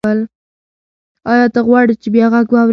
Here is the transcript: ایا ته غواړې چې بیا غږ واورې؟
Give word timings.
ایا 1.31 1.45
ته 1.53 1.59
غواړې 1.67 1.93
چې 2.01 2.07
بیا 2.15 2.25
غږ 2.33 2.47
واورې؟ 2.51 2.69